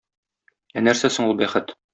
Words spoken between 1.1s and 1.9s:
соң ул бәхет?